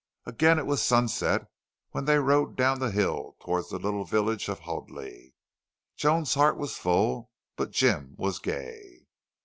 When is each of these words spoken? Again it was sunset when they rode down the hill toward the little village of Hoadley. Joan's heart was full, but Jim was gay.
Again 0.25 0.57
it 0.57 0.65
was 0.65 0.81
sunset 0.81 1.45
when 1.91 2.05
they 2.05 2.17
rode 2.17 2.55
down 2.55 2.79
the 2.79 2.89
hill 2.89 3.35
toward 3.39 3.65
the 3.69 3.77
little 3.77 4.03
village 4.03 4.49
of 4.49 4.61
Hoadley. 4.61 5.35
Joan's 5.95 6.33
heart 6.33 6.57
was 6.57 6.75
full, 6.75 7.29
but 7.55 7.69
Jim 7.69 8.15
was 8.17 8.39
gay. 8.39 9.05